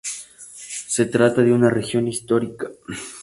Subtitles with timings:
[0.87, 2.71] Se trata de una región histórica.